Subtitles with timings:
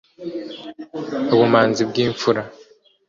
[1.33, 2.41] Ubumanzi bw'Imfura